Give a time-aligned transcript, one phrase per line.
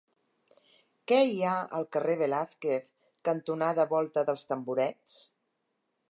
[1.11, 2.89] Què hi ha al carrer Velázquez
[3.29, 5.19] cantonada Volta dels Tamborets?